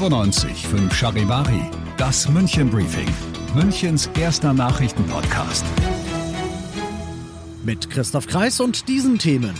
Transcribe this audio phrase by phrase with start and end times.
[0.00, 1.60] 95 5 Charivari,
[1.98, 3.06] das München Briefing,
[3.54, 5.62] Münchens erster Nachrichtenpodcast.
[7.62, 9.54] Mit Christoph Kreis und diesen Themen.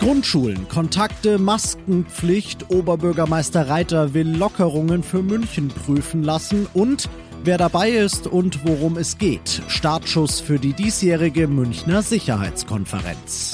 [0.00, 7.08] Grundschulen, Kontakte, Maskenpflicht, Oberbürgermeister Reiter will Lockerungen für München prüfen lassen und
[7.44, 9.62] wer dabei ist und worum es geht.
[9.68, 13.52] Startschuss für die diesjährige Münchner Sicherheitskonferenz.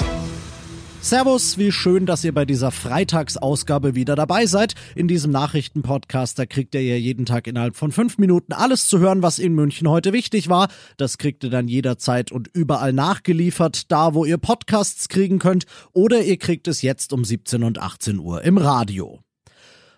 [1.05, 4.75] Servus, wie schön, dass ihr bei dieser Freitagsausgabe wieder dabei seid.
[4.95, 9.01] In diesem Nachrichtenpodcast, da kriegt ihr ja jeden Tag innerhalb von fünf Minuten alles zu
[9.01, 10.69] hören, was in München heute wichtig war.
[10.97, 16.23] Das kriegt ihr dann jederzeit und überall nachgeliefert, da wo ihr Podcasts kriegen könnt, oder
[16.23, 19.21] ihr kriegt es jetzt um 17 und 18 Uhr im Radio.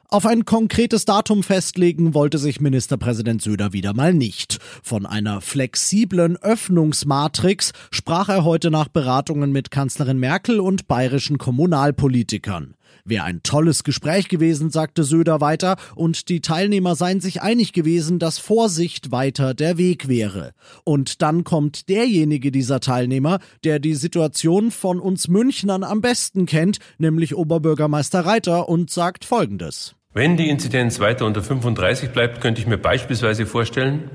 [0.08, 4.60] Auf ein konkretes Datum festlegen wollte sich Ministerpräsident Söder wieder mal nicht.
[4.84, 12.76] Von einer flexiblen Öffnungsmatrix sprach er heute nach Beratungen mit Kanzlerin Merkel und bayerischen Kommunalpolitikern.
[13.04, 18.20] Wäre ein tolles Gespräch gewesen, sagte Söder weiter, und die Teilnehmer seien sich einig gewesen,
[18.20, 20.52] dass Vorsicht weiter der Weg wäre.
[20.84, 26.78] Und dann kommt derjenige dieser Teilnehmer, der die Situation von uns Münchnern am besten kennt,
[26.98, 29.95] nämlich Oberbürgermeister Reiter, und sagt Folgendes.
[30.16, 34.08] Wenn die Inzidenz weiter unter 35 bleibt, könnte ich mir beispielsweise vorstellen,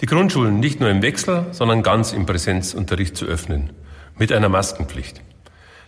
[0.00, 3.70] die Grundschulen nicht nur im Wechsel, sondern ganz im Präsenzunterricht zu öffnen,
[4.16, 5.20] mit einer Maskenpflicht.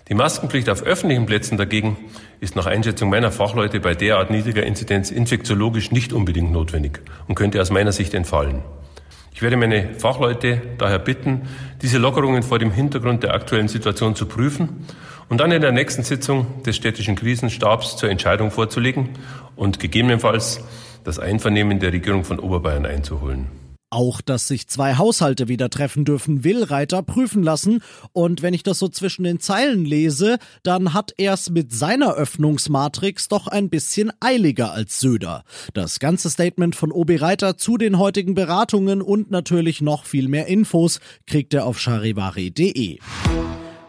[0.09, 1.97] Die Maskenpflicht auf öffentlichen Plätzen dagegen
[2.39, 7.61] ist nach Einschätzung meiner Fachleute bei derart niedriger Inzidenz infektiologisch nicht unbedingt notwendig und könnte
[7.61, 8.63] aus meiner Sicht entfallen.
[9.35, 11.49] Ich werde meine Fachleute daher bitten,
[11.83, 14.87] diese Lockerungen vor dem Hintergrund der aktuellen Situation zu prüfen
[15.31, 19.09] und dann in der nächsten Sitzung des städtischen Krisenstabs zur Entscheidung vorzulegen
[19.57, 20.63] und gegebenenfalls
[21.05, 23.47] das Einvernehmen der Regierung von Oberbayern einzuholen.
[23.93, 27.83] Auch, dass sich zwei Haushalte wieder treffen dürfen, will Reiter prüfen lassen.
[28.13, 32.15] Und wenn ich das so zwischen den Zeilen lese, dann hat er es mit seiner
[32.15, 35.43] Öffnungsmatrix doch ein bisschen eiliger als Söder.
[35.75, 40.47] Das ganze Statement von OB Reiter zu den heutigen Beratungen und natürlich noch viel mehr
[40.47, 42.99] Infos kriegt er auf charivari.de.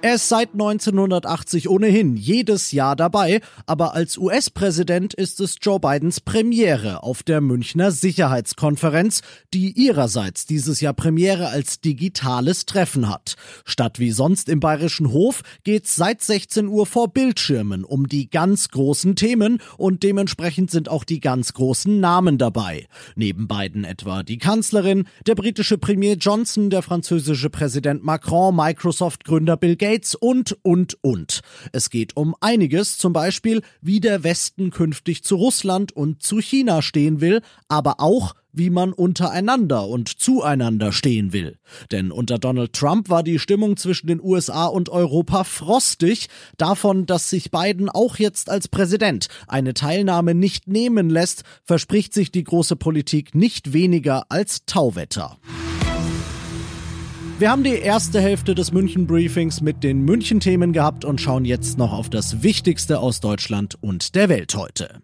[0.04, 6.22] Er ist seit 1980 ohnehin jedes Jahr dabei, aber als US-Präsident ist es Joe Bidens
[6.22, 9.22] Premiere auf der Münchner Sicherheitskonferenz,
[9.54, 13.36] die ihrerseits dieses Jahr Premiere als digitales Treffen hat.
[13.64, 18.70] Statt wie sonst im Bayerischen Hof geht's seit 16 Uhr vor Bildschirmen um die ganz
[18.70, 22.88] großen Themen und dementsprechend sind auch die ganz großen Namen dabei.
[23.16, 29.76] Neben Biden etwa die Kanzlerin, der britische Premier Johnson, der französische Präsident Macron, Microsoft-Gründer Bill
[29.76, 31.42] Gates, Gates und, und, und.
[31.74, 36.82] Es geht um einiges, zum Beispiel, wie der Westen künftig zu Russland und zu China
[36.82, 41.58] stehen will, aber auch, wie man untereinander und zueinander stehen will.
[41.92, 47.30] Denn unter Donald Trump war die Stimmung zwischen den USA und Europa frostig, davon, dass
[47.30, 52.78] sich Biden auch jetzt als Präsident eine Teilnahme nicht nehmen lässt, verspricht sich die große
[52.78, 55.38] Politik nicht weniger als Tauwetter.
[57.42, 61.44] Wir haben die erste Hälfte des München Briefings mit den München Themen gehabt und schauen
[61.44, 65.02] jetzt noch auf das Wichtigste aus Deutschland und der Welt heute.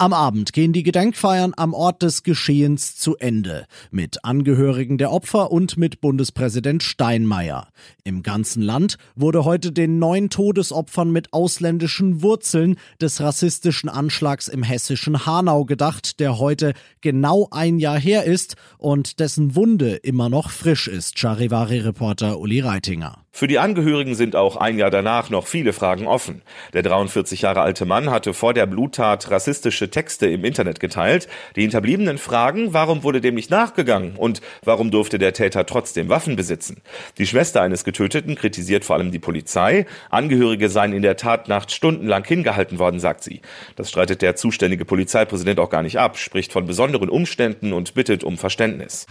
[0.00, 5.52] Am Abend gehen die Gedenkfeiern am Ort des Geschehens zu Ende, mit Angehörigen der Opfer
[5.52, 7.68] und mit Bundespräsident Steinmeier.
[8.02, 14.62] Im ganzen Land wurde heute den neun Todesopfern mit ausländischen Wurzeln des rassistischen Anschlags im
[14.62, 16.72] hessischen Hanau gedacht, der heute
[17.02, 23.26] genau ein Jahr her ist und dessen Wunde immer noch frisch ist, Charivari-Reporter Uli Reitinger.
[23.40, 26.42] Für die Angehörigen sind auch ein Jahr danach noch viele Fragen offen.
[26.74, 31.26] Der 43 Jahre alte Mann hatte vor der Bluttat rassistische Texte im Internet geteilt.
[31.56, 36.36] Die Hinterbliebenen fragen, warum wurde dem nicht nachgegangen und warum durfte der Täter trotzdem Waffen
[36.36, 36.82] besitzen.
[37.16, 39.86] Die Schwester eines Getöteten kritisiert vor allem die Polizei.
[40.10, 43.40] Angehörige seien in der Tatnacht stundenlang hingehalten worden, sagt sie.
[43.74, 48.22] Das streitet der zuständige Polizeipräsident auch gar nicht ab, spricht von besonderen Umständen und bittet
[48.22, 49.06] um Verständnis.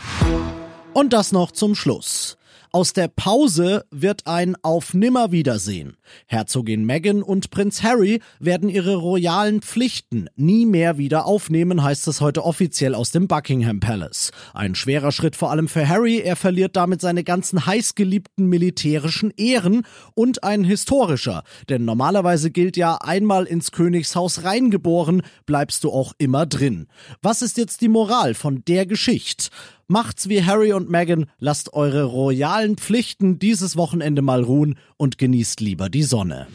[0.94, 2.39] Und das noch zum Schluss.
[2.72, 5.98] Aus der Pause wird ein Auf Nimmerwiedersehen.
[6.28, 12.22] Herzogin Meghan und Prinz Harry werden ihre royalen Pflichten nie mehr wieder aufnehmen, heißt es
[12.22, 14.32] heute offiziell aus dem Buckingham Palace.
[14.54, 19.82] Ein schwerer Schritt vor allem für Harry, er verliert damit seine ganzen heißgeliebten militärischen Ehren
[20.14, 26.46] und ein historischer, denn normalerweise gilt ja einmal ins Königshaus reingeboren, bleibst du auch immer
[26.46, 26.86] drin.
[27.24, 29.50] Was ist jetzt die Moral von der Geschichte?
[29.92, 35.62] Macht's wie Harry und Meghan, lasst eure royalen Pflichten dieses Wochenende mal ruhen und genießt
[35.62, 36.46] lieber die Sonne.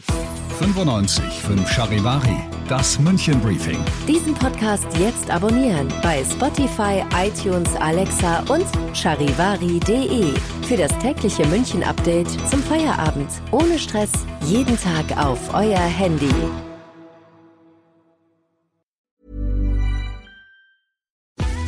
[0.59, 2.37] 95 5 Charivari,
[2.69, 3.77] das München Briefing.
[4.07, 8.65] Diesen Podcast jetzt abonnieren bei Spotify, iTunes, Alexa und
[8.95, 10.33] charivari.de.
[10.61, 13.27] Für das tägliche München Update zum Feierabend.
[13.51, 14.11] Ohne Stress,
[14.45, 16.31] jeden Tag auf euer Handy.